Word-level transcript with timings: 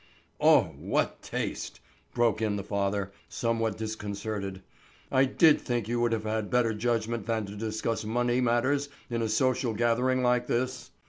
"Oh, 0.39 0.73
what 0.79 1.21
taste!" 1.21 1.79
broke 2.15 2.41
in 2.41 2.55
the 2.55 2.63
father, 2.63 3.11
somewhat 3.29 3.77
disconcerted. 3.77 4.63
"I 5.11 5.25
did 5.25 5.61
think 5.61 5.87
you 5.87 5.99
would 6.01 6.11
have 6.11 6.49
better 6.49 6.73
judgment 6.73 7.27
than 7.27 7.45
to 7.45 7.55
discuss 7.55 8.03
money 8.03 8.41
matters 8.41 8.89
in 9.11 9.21
a 9.21 9.29
social 9.29 9.75
gathering 9.75 10.23
like 10.23 10.47
this. 10.47 10.89